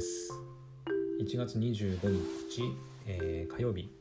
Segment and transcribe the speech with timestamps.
[0.00, 0.32] です。
[1.20, 2.00] 1月25
[2.48, 2.62] 日、
[3.06, 3.92] えー、火曜日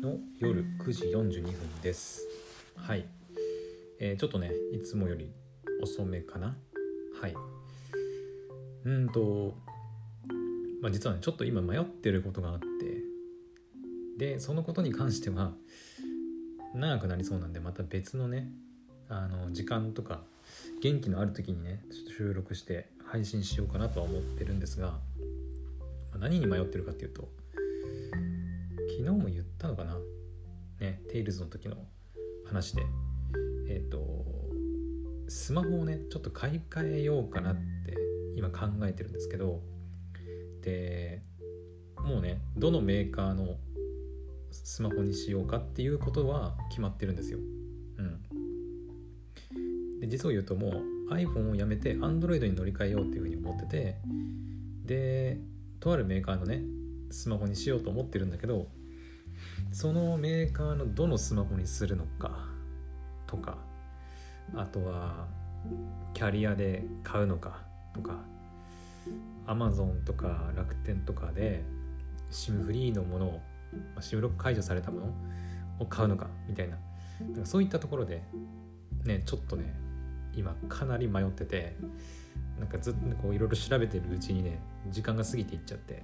[0.00, 2.22] の夜9時42分です。
[2.76, 3.04] はい、
[3.98, 5.32] えー、ちょっとねいつもより
[5.82, 6.56] 遅めかな。
[7.20, 7.34] はい。
[8.84, 9.56] うんと
[10.80, 12.66] まあ実はねちょっと今迷ってることがあって。
[14.18, 15.54] でそのことに関しては
[16.74, 18.52] 長くなりそうなんでまた別のね
[19.08, 20.20] あの時間とか
[20.80, 25.00] 元気のある時にねちょっと収録して配信しようかなとは思ってるんですが
[26.20, 27.28] 何に迷ってるかっていうと
[28.90, 29.96] 昨日も言ったのかな？
[30.80, 31.76] ねテイルズの時の
[32.46, 32.82] 話で。
[33.70, 34.00] えっ、ー、と
[35.28, 37.96] スマホをねちょっと買い替えようかなって
[38.34, 39.60] 今考えてるんですけど
[40.62, 41.22] で
[41.96, 43.56] もうねどのメーカーの
[44.50, 47.38] スマホにしようかっていうことは決まってるんですよ。
[47.38, 53.96] うん、で実を言うともう iPhone をやめて Android に乗り換えようっていうふうに思ってて
[54.84, 55.38] で
[55.80, 56.62] とあるメーカーのね
[57.10, 58.68] スマホにしようと思ってるんだけど
[59.72, 62.46] そのメーカーのどのスマホにするのか
[63.26, 63.58] とか
[64.54, 65.26] あとは
[66.14, 67.62] キャリアで買うのか
[67.94, 68.18] とか
[69.46, 71.64] Amazon とか楽天とかで
[72.30, 73.40] SIM フリーのものを
[73.98, 75.14] SIM ロック解除されたもの
[75.80, 76.76] を買うのかみたいな。
[77.44, 78.22] そういったところで
[79.04, 79.74] ねちょっとね
[80.34, 81.76] 今かなり迷ってて
[82.60, 84.58] なんかずっとこういろいろ調べてるうちにね
[84.90, 86.02] 時間が過ぎていっちゃって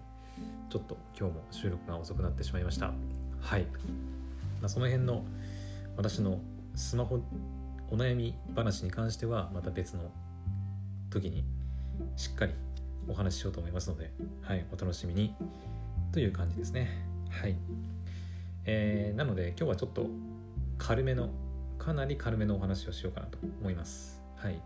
[0.70, 2.92] ちょっと今日も収録が遅くなってしまいました。
[3.40, 3.62] はい、
[4.60, 5.24] まあ、その辺の
[5.96, 6.40] 私の
[6.74, 7.20] スマホ
[7.90, 10.10] お悩み話に関してはまた別の
[11.10, 11.44] 時に
[12.16, 12.52] しっかり
[13.08, 14.10] お話ししようと思いますので、
[14.42, 15.34] はい、お楽しみに。
[16.12, 16.88] という感じですね。
[17.28, 17.56] はい、
[18.64, 20.06] えー、なので今日はちょっと
[20.78, 21.28] 軽めの
[21.78, 24.15] かなり軽めのお話をしようかなと思います。
[24.36, 24.60] はい。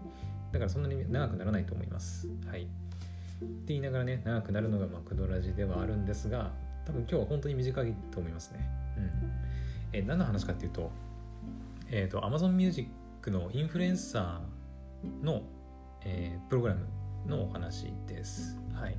[0.52, 2.28] だからそんなに長くならないと思います。
[2.46, 2.62] はい。
[2.62, 6.52] って言いながらね、長くなるのがマクドラジではあるんですが、
[6.84, 8.68] 多分今日は本当に短いと思いますね。
[8.96, 9.10] うん。
[9.92, 10.90] え何の話かっていうと、
[11.90, 12.90] えっ、ー、と、Amazon Music
[13.26, 15.42] のインフルエンサーの、
[16.04, 16.86] えー、プログラム
[17.26, 18.58] のお話です。
[18.74, 18.96] はい。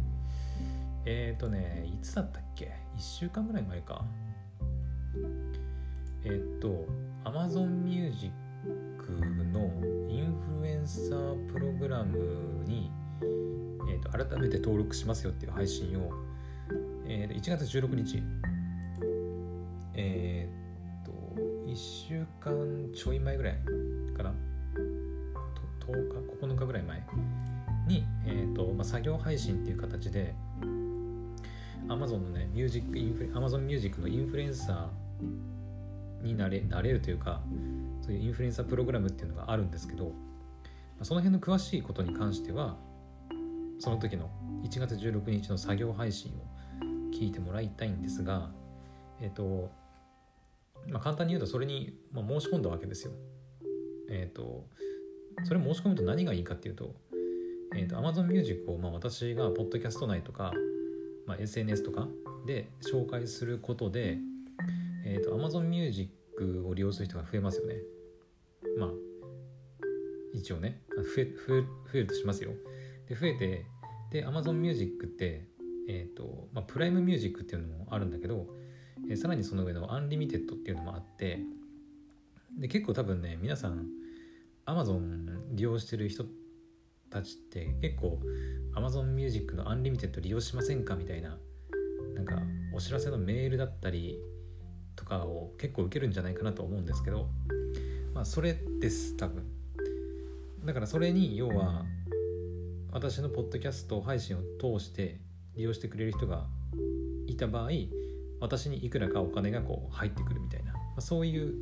[1.06, 4.06] えっ、ー、とね、いつだったっけ ?1 週間ぐらい前か。
[6.24, 6.86] えっ、と、
[7.24, 8.32] Amazon Music
[9.20, 9.72] の
[10.10, 12.92] インフルエンサープログラムに、
[13.90, 16.12] えーと、改めて登録しますよっていう配信を、
[17.06, 18.24] えー、1月16日
[19.94, 20.50] え
[21.02, 21.12] っ、と
[21.68, 23.58] 1週間ちょい前ぐらい
[24.16, 24.34] かな
[25.88, 27.04] ？10日9日ぐらい前
[27.88, 30.34] に、えーとまあ、作業配信っていう形で
[31.88, 34.88] Amazon のねミュージックインフレ Amazon Music のインフルエンサー
[36.24, 37.42] になれなれるというか
[38.02, 40.14] そういうインフルエンサープログラムっていうのがあるんですけど
[41.02, 42.78] その辺の詳しいことに関しては
[43.80, 44.30] その時の
[44.64, 46.36] 1月16日の作業配信を
[47.14, 48.50] 聞いてもらいたいんですが
[49.20, 49.72] えっ、ー、と
[50.88, 53.14] まあ簡単に言うとそれに、ま申し込んだわけですよ。
[54.10, 54.66] えっ、ー、と
[55.44, 56.96] それ申し込むと何がいいかっていうと,、
[57.76, 60.54] えーと、Amazon Music をまあ私がポッドキャスト内とか、
[61.26, 62.08] まあ、SNS とか
[62.46, 64.18] で紹介することで、
[65.06, 66.12] えーと、と Amazon Music
[66.68, 67.76] を利用する人が増えますよね。
[68.78, 68.90] まあ
[70.34, 72.52] 一応ね増え増え増えるとしますよ。
[73.08, 73.66] で増えて
[74.12, 75.48] で Amazon Music って
[75.88, 78.48] えっ、ー、と、まあ、プライムミュージックっていうのもあるんだけど、
[79.10, 81.40] えー、さらにその上のアンリミテッドっていうのもあって
[82.60, 83.88] で結構多分ね皆さん
[84.66, 86.26] Amazon 利用してる人
[87.10, 88.20] たちって結構
[88.76, 91.38] Amazon Music のアンリミテッド利用しませんかみたいな
[92.16, 92.42] なんか
[92.74, 94.18] お知らせのメールだったり
[95.02, 97.28] とかを結構受けるんじゃないかなと思うんですけど
[98.14, 99.44] まあそれです多分
[100.64, 101.86] だからそれに要は
[102.92, 105.20] 私のポッドキャスト配信を通して
[105.56, 106.46] 利用してくれる人が
[107.26, 107.70] いた場合
[108.40, 111.56] 私にいくらかお金がこう入ってくるみたいな、まあ、そういう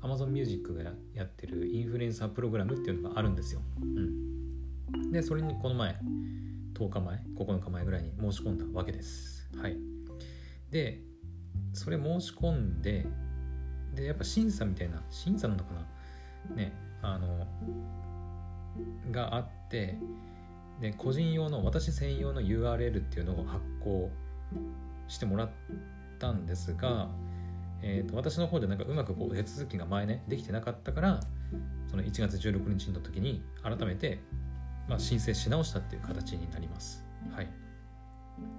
[0.00, 0.82] Amazon Music が
[1.14, 3.60] やってるインフルエンサープログラムっていうのがあるんですよ。
[3.80, 5.96] うん、でそれにこの前
[6.74, 9.48] 10日前9日前ぐらいに申し込んだわけです。
[9.56, 9.76] はい、
[10.70, 11.11] で
[11.72, 13.06] それ申し込んで
[13.94, 15.74] でやっぱ審査みたいな審査なのか
[16.50, 16.56] な？
[16.56, 16.72] ね
[17.02, 17.46] あの
[19.10, 19.98] があって
[20.80, 24.10] で個人用の私専用の URL っていうのを発行
[25.08, 25.50] してもらっ
[26.18, 27.08] たんですが、
[27.82, 31.20] えーと、私の方でなんかうまくこう手続きが前ねできてなかったから
[31.88, 34.20] その1月16日の時に改めて、
[34.88, 37.04] まあ、申請し直したっていう形になります。
[37.30, 37.48] はい、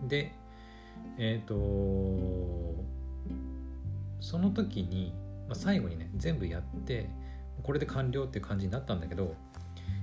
[0.07, 0.31] で
[1.17, 2.62] えっ、ー、と
[4.23, 5.13] その時に、
[5.49, 7.09] まあ、最後にね全部やって
[7.61, 9.35] これで完了っていう感じになったんだけど、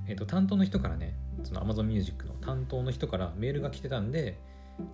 [0.06, 4.38] えー、と担当の人からねその Amazon Music の担当の人からメールが来てたんで、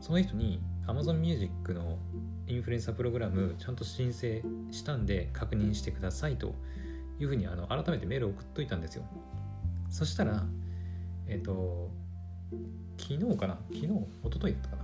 [0.00, 1.98] その人に Amazon Music の
[2.46, 6.54] インフルエンサープログラムちゃんと申請したんで確認してくださいと
[7.18, 9.02] いうふうにあの改めてメールを送っといたんですよ。
[9.90, 10.44] そしたら
[11.26, 11.90] えっ、ー、と
[12.96, 13.58] 昨日かな？
[13.72, 13.86] 昨日？
[13.86, 14.82] 一昨日だったかな？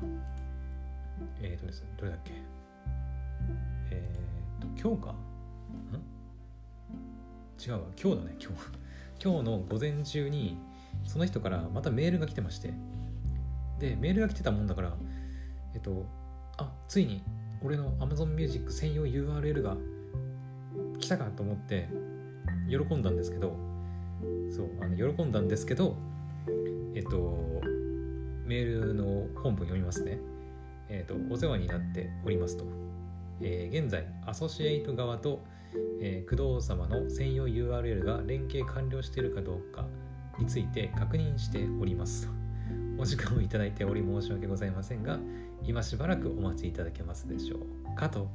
[1.42, 2.32] えっ、ー、とですねどれだっけ？
[3.92, 4.31] え、ー、
[4.62, 5.10] と今日か？
[5.12, 5.14] ん？
[7.60, 7.80] 違うわ。
[8.00, 8.58] 今日だね今日。
[9.22, 10.58] 今日の午前中に
[11.04, 12.72] その人からまたメールが来てまして。
[13.78, 14.94] でメールが来てたもんだから
[15.74, 16.06] えっと
[16.56, 17.22] あついに
[17.62, 19.76] 俺の Amazon Music 専用 URL が
[21.00, 21.88] 来たかと思って
[22.68, 23.72] 喜んだんですけど。
[24.54, 25.96] そうあの喜んだんですけど
[26.94, 27.62] えっと
[28.44, 30.18] メールの本文読みますね。
[30.88, 32.64] えっとお世話になっておりますと、
[33.42, 35.40] えー、現在アソシエイト側と、
[36.00, 39.86] えー、工藤様の専用 URL が連携完了しているかどうか
[40.38, 42.28] について確認しております。
[42.98, 45.18] お時間をいただいており申し訳ございませんが
[45.64, 48.28] 今しばらくお待ちいただけますでしょうかと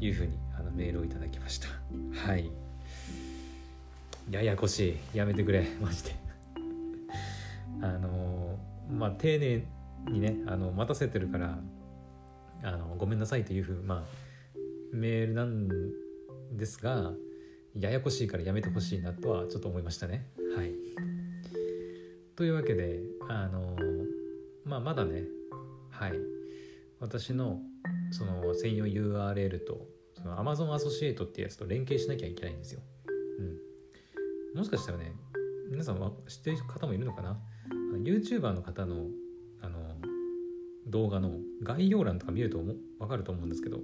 [0.00, 1.68] いうふうにあのメールをいただきました。
[2.26, 2.50] はい。
[4.30, 5.16] ややこしい。
[5.16, 5.66] やめてくれ。
[5.80, 6.14] マジで。
[7.80, 8.56] あの
[8.90, 9.64] まあ丁寧
[10.10, 11.58] にねあの待たせてるから
[12.62, 14.56] あのごめんなさいというふうまあ
[14.92, 15.68] メールなん
[16.52, 17.12] ですが
[17.74, 20.26] ややこしいからやめてほしいなとはちょっと思いましたね
[20.56, 20.72] はい
[22.36, 23.76] というわけであの
[24.64, 25.24] まあまだね
[25.90, 26.12] はい
[27.00, 27.60] 私の
[28.10, 29.92] その専用 URL と
[30.22, 32.80] その Amazon アソシエイトっていうやつと連携しなきゃいけないんですよ。
[34.54, 34.58] うん。
[34.58, 35.12] もしかしたらね、
[35.70, 37.38] 皆さんは知ってる方もいるのかな
[38.04, 39.06] ?YouTuber の方の
[39.60, 39.96] あの
[40.92, 42.62] 動画の概要欄とか見ると
[43.00, 43.78] わかると思うんですけど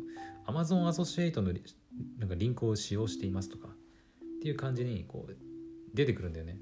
[0.47, 1.53] Amazon アソシエイトの
[2.19, 3.73] なんかリンクを使用していますとかっ
[4.41, 5.37] ていう感じにこう
[5.95, 6.59] 出てくるんだよね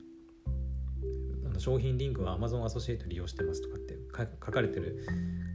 [1.45, 1.49] あ。
[1.53, 5.05] の商品リンクは Amazon アソシエイト利用してますとかって書かれてる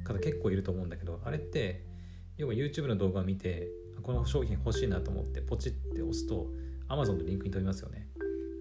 [0.03, 1.85] 方結構いると思うんだけどあれって
[2.37, 3.69] 要は YouTube の動画を見て
[4.03, 6.47] この商品欲しいなと思ってポチって押すと
[6.89, 8.07] Amazon のリンクに飛びますよね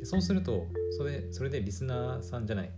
[0.03, 0.67] そうすると
[0.97, 2.71] それそれでリスナーさんじゃない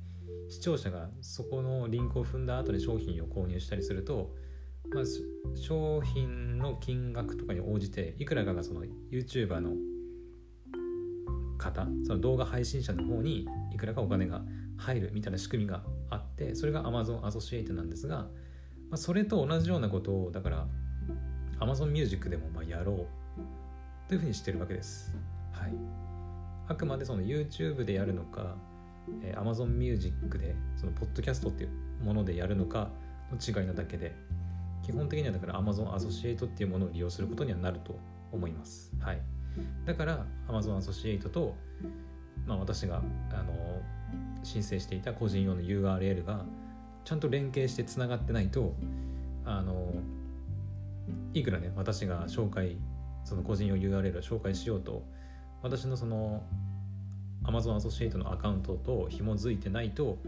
[0.52, 4.34] 視聴者がそこのリンクを踏んだ後に商品を購入したりすると、
[4.92, 5.04] まあ、
[5.56, 9.70] 商品の金額とかに応じていくらかがその YouTuber の
[11.56, 14.42] 方その動画配信者の方にいくらかお金が
[14.76, 18.26] 入るみたいな仕組みがあってそれが Amazon アソシエイトなんですが、ま
[18.92, 20.66] あ、それと同じようなことをだから
[21.60, 23.06] Amazon Music でもまやろう
[24.06, 25.14] というふうにしてるわけです。
[25.52, 25.72] はい、
[26.68, 28.56] あくまでその YouTube でやるのか、
[29.22, 32.90] えー、Amazon Music でそのポッドキャストっていうものでやるのか
[33.30, 34.14] の違いなだけで
[34.82, 37.98] 基本的にはだから Amazon アソシエイトっていうものを利用することにはなると
[38.32, 38.92] 思います。
[39.00, 39.20] はい
[39.84, 41.54] だから Amazon アソシエイトと、
[42.46, 43.82] まあ、私があの
[44.42, 46.44] 申請していた個人用の URL が
[47.04, 48.74] ちゃんと連携してつながってないと
[49.44, 49.92] あの
[51.34, 52.78] いくらね私が紹介
[53.24, 55.04] その個人用 URL を紹介しようと
[55.62, 56.42] 私のその
[57.44, 60.18] Amazon アソシエイトのアカウントと紐づいてないと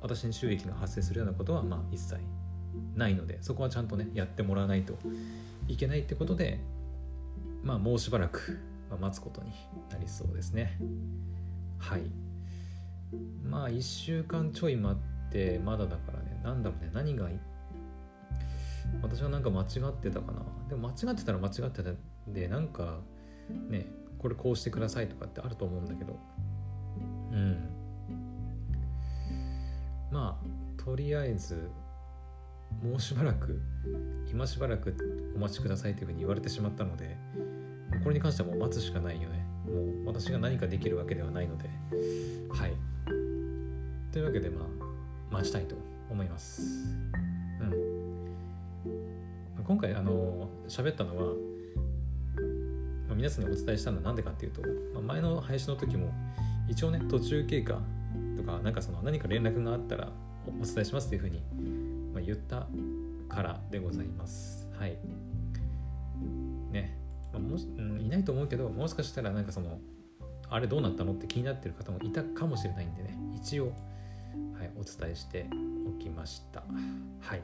[0.00, 2.16] 私に収益が発生するようなことはまあ一切
[2.94, 4.94] ないのでそこはちゃんとねやってもらわないと
[5.68, 6.60] いけないってことで
[7.62, 8.58] まあもうしばらく
[9.00, 9.52] 待つことに
[9.90, 10.78] なりそうですね。
[11.78, 12.02] はい。
[13.42, 14.96] まあ1週間ちょい待
[15.28, 17.28] ってまだだからね何だろうね何が
[19.02, 20.42] 私はなんか間違ってたかな。
[20.68, 21.90] でも間違ってたら間違ってた
[22.28, 23.00] でなんか
[23.68, 23.86] ね
[24.22, 26.18] これこうしてくださいとかってあると思うんだけど。
[27.32, 27.68] うん。
[30.10, 31.70] まあとりあえず
[32.82, 33.60] もうしばらく
[34.30, 34.94] 今しばらく
[35.34, 37.16] お待ちくださいというふうに言われてしまったので
[38.02, 39.44] これに関してはもう待つしかないよね。
[39.66, 39.72] も
[40.04, 41.68] う私が何かできるわけではないので。
[42.50, 42.72] はい。
[44.12, 45.74] というわけでまあ待ちたいと
[46.10, 46.62] 思います。
[47.60, 47.92] うん。
[49.64, 51.34] 今回あの喋ったのは、
[53.22, 54.62] 皆さんにお伝えしたのは何でかっていうと、
[54.94, 56.12] まあ、前の配信の時も
[56.66, 57.80] 一応ね途中経過
[58.36, 60.08] とかなんかその何か連絡があったら
[60.60, 61.40] お伝えしますというふうに、
[62.12, 62.66] まあ、言った
[63.28, 64.68] からでございます。
[64.76, 64.98] はい。
[66.72, 66.98] ね。
[67.32, 67.68] まあ、もし、
[68.00, 69.78] いないと思うけどもしかしたらなんかその
[70.50, 75.46] あれどうなったのって気になってる方もいたかもしれないんでね一応、はい、お伝えして
[75.86, 76.64] おきました。
[77.20, 77.42] はい。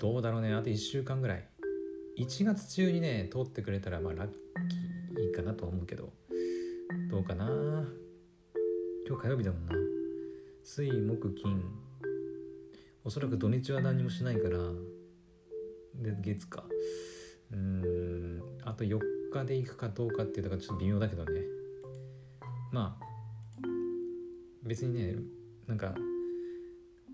[0.00, 0.54] どうだろうね。
[0.54, 1.44] あと1週間ぐらい。
[2.18, 6.12] 1月中にね通ってくれたらまあラッキーいいかなと思うけど。
[7.08, 7.46] どうかな？
[9.06, 9.74] 今日火曜日だもんな。
[10.64, 11.62] 水木金。
[13.04, 14.58] おそらく土日は何もしないから。
[15.94, 16.64] で月か。
[17.52, 18.98] うんあと4
[19.32, 21.40] 日で行くかどうかっていうのがちょっと微妙だけどね。
[22.72, 23.04] まあ
[24.62, 25.16] 別にね
[25.66, 25.94] なんか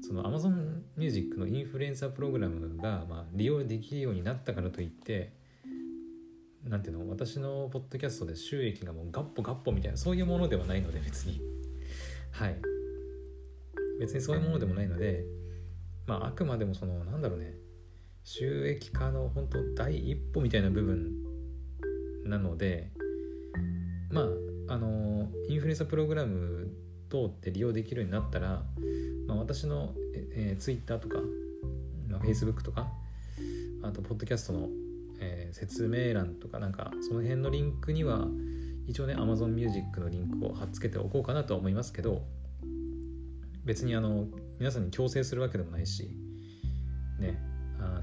[0.00, 5.32] その Amazon Music のインフルエンサープログラムが、まあ、利用できるようになったからといって
[6.64, 11.40] なんていうの私のポッドキャストで収益がもうガッポガッポみたいなそういうものではないので別に。
[12.32, 12.56] はい。
[13.98, 15.24] 別にそういうものでもないので
[16.06, 17.54] まああくまでもそのなんだろうね
[18.24, 21.12] 収益化の本当第一歩みたいな部分
[22.24, 22.90] なので
[24.10, 24.22] ま
[24.68, 26.68] ああのインフルエンサープログラム
[27.08, 28.62] 通って利用できるようになったら、
[29.26, 29.94] まあ、私の、
[30.34, 31.18] えー、Twitter とか、
[32.08, 32.88] まあ、Facebook とか
[33.82, 34.68] あとポッドキャストの
[35.20, 38.26] えー、説明欄とかなんかその辺のリンクには
[38.86, 42.22] 一応ね Amazon Music のリンクを貼っつけておこうかなとは思いますけど
[43.64, 44.26] 別にあの
[44.58, 46.10] 皆さんに強制するわけでもないし
[47.18, 47.40] ね
[47.80, 48.02] あの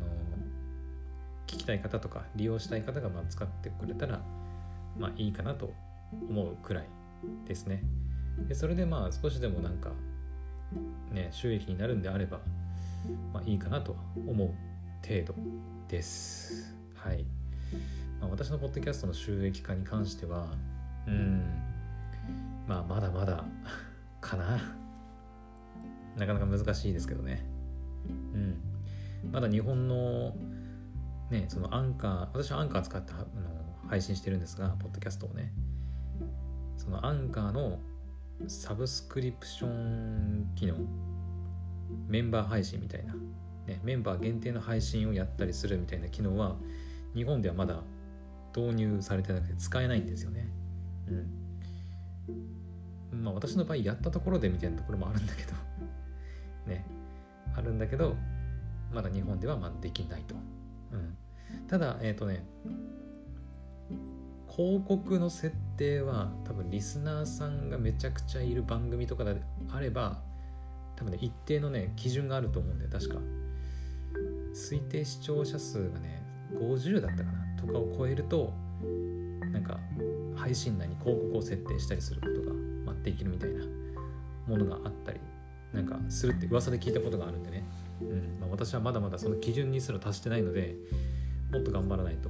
[1.47, 4.21] 聞きたい方とか利用したい方がま使ってくれたら
[4.97, 5.73] まあいいかなと
[6.11, 6.87] 思うくらい
[7.47, 7.83] ですね。
[8.47, 9.91] でそれでまあ少しでもなんか
[11.11, 12.39] ね収益になるんであれば
[13.33, 15.35] まあいいかなと思う程度
[15.87, 16.75] です。
[16.95, 17.25] はい、
[18.19, 20.47] まあ、私のポッドキャストの収益化に関しては
[21.07, 21.43] うん。
[22.67, 23.43] まあまだまだ
[24.21, 24.61] かな。
[26.17, 27.45] なかなか難しいですけどね。
[28.33, 28.57] うん。
[29.31, 30.33] まだ日本の
[31.29, 33.25] ねそのアンカー私はアンカー使ってあの
[33.89, 35.51] 配信してるんですがポッドキャストをね。
[36.77, 37.79] そのアンカーの
[38.47, 40.75] サブスクリプション機能
[42.07, 43.13] メンバー配信みたいな、
[43.65, 46.55] ね、メンバー限定の配信をやったりするみたいな機能は
[47.15, 47.81] 日本ではまだ
[48.55, 50.47] 導入されてなくて使えないんですよね。
[51.07, 51.13] う
[53.13, 53.23] ん。
[53.23, 55.53] まあ私の場合やったところでみたいなところもあるんだけど
[56.67, 56.85] ね。
[57.55, 58.15] あるんだけど、
[58.91, 60.35] まだ日本ではまあできないと。
[60.91, 61.17] うん。
[61.67, 62.45] ただ、えっ、ー、とね、
[64.55, 69.41] 広告の設定は多分リスナーさんがめちゃくちゃいる番組とかで
[69.71, 70.19] あれば
[70.95, 73.15] 多分ね一定のね基準があると思うんで確か。
[74.53, 76.21] 推定視聴者数がね
[76.53, 78.53] 50だったかなとかを超えると
[79.51, 79.79] なんか
[80.35, 82.53] 配信内に広告を設定したりすることが、
[82.85, 83.65] まあ、できるみたいな
[84.47, 85.19] ものがあったり
[85.73, 87.63] なんかするって噂で聞いたことがあるんでね、
[88.01, 90.75] うんまあ、私はまだまだその基準にすら達してないので
[91.51, 92.29] もっと頑張らないと、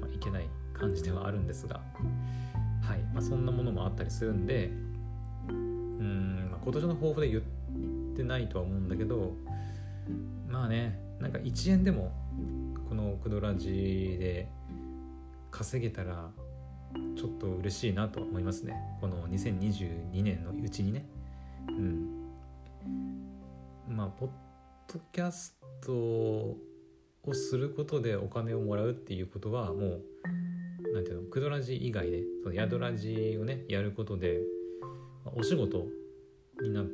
[0.00, 0.48] まあ、いけない。
[0.74, 1.80] 感じではあるんですが
[2.82, 4.70] はい、まあ、そんなものもあったりするんで
[5.48, 7.42] うん、まあ、今年の抱負で言っ
[8.16, 9.34] てないとは思うんだけど
[10.48, 12.12] まあねなんか1円でも
[12.88, 14.48] このクドラジで
[15.50, 16.30] 稼げたら
[17.16, 18.74] ちょっと嬉しいなと思いますね。
[19.00, 21.06] この2022年のうちにね。
[21.68, 22.30] うん。
[23.88, 24.30] まあポッ
[24.92, 26.56] ドキャストを
[27.32, 30.02] することでお金をもらうっていうことはもう
[30.94, 31.28] 何ていうの？
[31.28, 34.40] クドラジ以外でその宿ラジをねやることで
[35.34, 35.86] お仕事
[36.62, 36.92] になって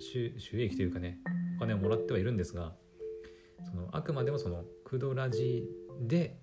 [0.00, 1.18] 収益というかね
[1.56, 2.74] お金をもらってはいるんですが
[3.64, 5.64] そのあくまでもそのクドラジ
[6.00, 6.36] で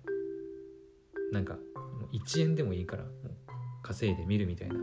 [1.32, 1.58] なんか
[2.12, 3.04] 1円でもいいから
[3.82, 4.76] 稼いでみるみたいな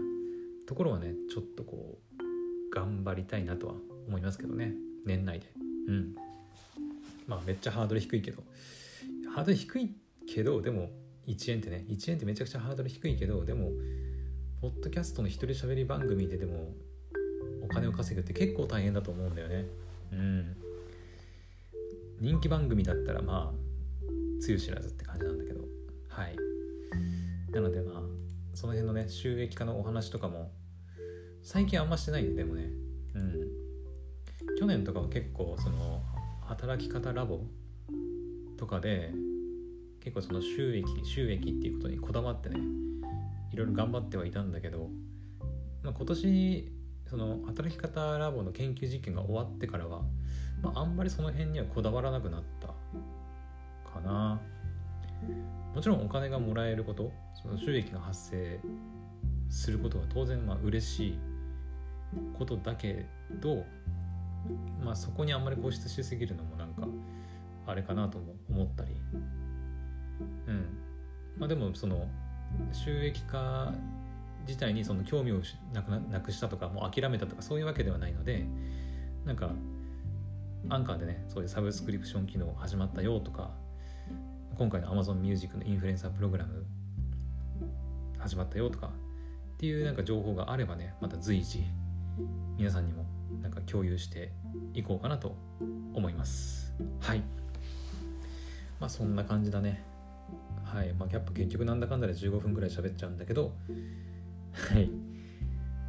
[0.68, 3.74] ところはねちょっとこう頑張りたいなとは
[4.08, 4.74] 思いますけどね
[5.06, 5.48] 年内で。
[5.88, 6.16] うん。
[7.28, 8.44] まあめっちゃハードル低いけど。
[9.34, 9.92] ハードル低い
[10.28, 10.90] けどでも
[11.30, 13.72] 1円ってね1円ってめちゃくちゃハードル低いけどでも
[14.62, 16.74] ポッドキャストの一人喋り番組ででも
[17.64, 19.66] お金を稼ぐって結構大変だと思うんだよね。
[20.12, 20.56] うん。
[22.20, 25.62] 人気番組だったらまあつゆ知らずって感じなんだけど。
[26.10, 26.36] はい。
[27.52, 28.02] なのでまあ
[28.54, 30.52] その辺のね収益化のお話とかも
[31.42, 32.70] 最近あんましてないんででもね。
[33.16, 33.34] うん。
[34.60, 36.02] 去年とかは結構その
[36.42, 37.42] 働き方ラボ
[38.58, 39.14] とかで
[40.02, 42.60] 結構その収益収益っていうことにこだわってね
[43.52, 44.90] いろいろ頑張ってはいたんだけど、
[45.84, 46.72] まあ、今年
[47.10, 50.02] その働き方ラボの研究実験が終わってからは
[50.62, 52.68] まあ、あんまりその辺にはこだわらなくなった
[53.90, 54.40] かな。
[55.76, 58.60] もちろんお金がもらえることその収益が発生
[59.50, 61.20] することは当然まあ嬉しい
[62.38, 63.06] ことだけ
[63.42, 63.66] ど、
[64.84, 66.88] まあ、そこにあんまり固執しすぎるのもなんか
[67.68, 68.96] あれかなとも思ったり
[70.48, 70.66] うん。
[71.38, 72.08] まあでもその
[72.72, 73.74] 収益化
[74.48, 75.42] 自体にその興味を
[75.74, 78.46] なくなくしたとかもう諦めたとかそういうわけではないので
[79.26, 79.52] なんか
[80.70, 83.52] アンカーでねそういうサブスクリプション機能始まったよとか
[84.58, 86.66] 今回の Amazon Music のインフルエンサープログラム
[88.18, 91.64] 始まったよとかっていうなんか情報があればねまた随時
[92.58, 93.06] 皆さんにも
[93.42, 94.32] なんか共有して
[94.74, 95.36] いこうかなと
[95.94, 96.74] 思います。
[97.00, 97.24] はい。
[98.80, 99.89] まあそんな感じだね。
[100.74, 103.54] はいまあキャップ結局なんだかんだで15分くらい喋っちゃうんだけど
[104.54, 104.90] はい。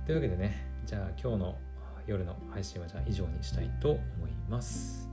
[0.07, 1.59] というわけでねじゃあ今日の
[2.07, 5.09] 夜の配信はじゃあ以上にしたいと思います。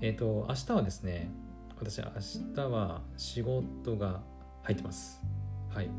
[0.00, 1.30] えっ、ー、と明日はですね
[1.76, 2.06] 私明
[2.54, 4.20] 日は仕事が
[4.62, 5.20] 入ってます。
[5.72, 5.90] はい。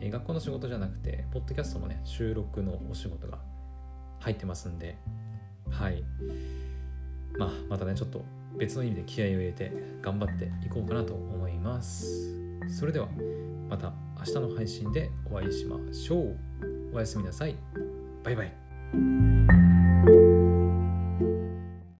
[0.00, 3.38] え学校の仕事じゃなくてポッドキャストのね収録のお仕事が
[4.20, 4.96] 入ってますんで
[5.70, 6.02] はい。
[7.36, 8.24] まあまたねちょっと
[8.56, 12.37] 別の意味で気合を入れて頑張っていこうかなと思います。
[12.66, 13.08] それでは
[13.68, 16.36] また明日の配信でお会いしましょう。
[16.92, 17.54] おやすみなさい。
[18.24, 19.67] バイバイ。